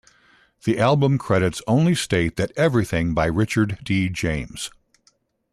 The 0.63 0.79
album 0.79 1.19
credits 1.19 1.61
only 1.67 1.93
state 1.93 2.35
that 2.37 2.51
Everything 2.57 3.13
by 3.13 3.27
Richard 3.27 3.77
D. 3.83 4.09
James. 4.09 4.71